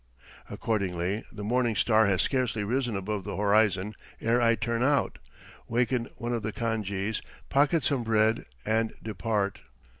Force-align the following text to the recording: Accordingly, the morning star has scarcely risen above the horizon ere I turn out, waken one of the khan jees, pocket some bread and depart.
Accordingly, 0.49 1.25
the 1.31 1.43
morning 1.43 1.75
star 1.75 2.07
has 2.07 2.23
scarcely 2.23 2.63
risen 2.63 2.97
above 2.97 3.23
the 3.23 3.37
horizon 3.37 3.93
ere 4.19 4.41
I 4.41 4.55
turn 4.55 4.81
out, 4.81 5.19
waken 5.67 6.05
one 6.15 6.33
of 6.33 6.41
the 6.41 6.51
khan 6.51 6.81
jees, 6.81 7.21
pocket 7.49 7.83
some 7.83 8.01
bread 8.01 8.45
and 8.65 8.95
depart. 9.03 9.59